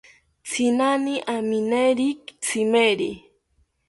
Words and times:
Tzinani 0.45 1.13
amineri 1.35 2.07
tzimeri 2.43 3.11